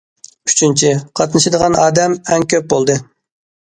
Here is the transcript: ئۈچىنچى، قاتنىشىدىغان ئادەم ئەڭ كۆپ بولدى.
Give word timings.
ئۈچىنچى، 0.51 0.89
قاتنىشىدىغان 1.21 1.79
ئادەم 1.85 2.19
ئەڭ 2.25 2.51
كۆپ 2.55 2.71
بولدى. 2.77 3.01